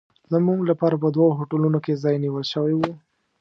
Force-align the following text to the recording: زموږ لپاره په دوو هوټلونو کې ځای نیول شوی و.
زموږ 0.33 0.59
لپاره 0.69 0.95
په 1.03 1.07
دوو 1.15 1.35
هوټلونو 1.37 1.77
کې 1.85 1.99
ځای 2.03 2.15
نیول 2.23 2.45
شوی 2.53 2.73
و. 2.77 2.81